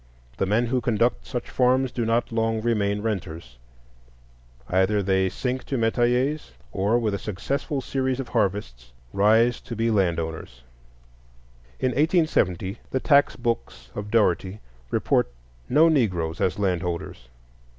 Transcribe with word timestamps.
The 0.37 0.47
men 0.47 0.65
who 0.65 0.81
conduct 0.81 1.27
such 1.27 1.47
farms 1.47 1.91
do 1.91 2.05
not 2.07 2.31
long 2.31 2.59
remain 2.59 3.03
renters; 3.03 3.59
either 4.67 5.03
they 5.03 5.29
sink 5.29 5.63
to 5.65 5.77
metayers, 5.77 6.53
or 6.71 6.97
with 6.97 7.13
a 7.13 7.19
successful 7.19 7.81
series 7.81 8.19
of 8.19 8.29
harvests 8.29 8.93
rise 9.13 9.61
to 9.61 9.75
be 9.75 9.91
land 9.91 10.19
owners. 10.19 10.63
In 11.79 11.89
1870 11.89 12.79
the 12.89 12.99
tax 12.99 13.35
books 13.35 13.91
of 13.93 14.09
Dougherty 14.09 14.59
report 14.89 15.31
no 15.69 15.87
Negroes 15.87 16.41
as 16.41 16.57
landholders. 16.57 17.29